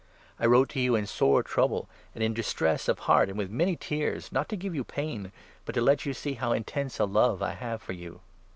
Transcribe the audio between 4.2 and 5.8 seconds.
not to give you pain, but